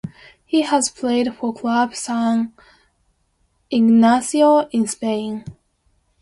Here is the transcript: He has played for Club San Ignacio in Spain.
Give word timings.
He 0.47 0.63
has 0.63 0.89
played 0.89 1.35
for 1.35 1.53
Club 1.53 1.95
San 1.95 2.53
Ignacio 3.71 4.67
in 4.69 4.87
Spain. 4.87 5.45